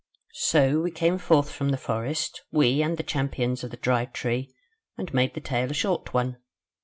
"So 0.47 0.81
we 0.81 0.89
came 0.89 1.19
forth 1.19 1.51
from 1.51 1.69
the 1.69 1.77
forest, 1.77 2.41
we, 2.51 2.81
and 2.81 2.97
the 2.97 3.03
Champions 3.03 3.63
of 3.63 3.69
the 3.69 3.77
Dry 3.77 4.05
Tree; 4.05 4.49
and 4.97 5.13
made 5.13 5.35
the 5.35 5.41
tale 5.41 5.69
a 5.69 5.75
short 5.75 6.11
one. 6.11 6.37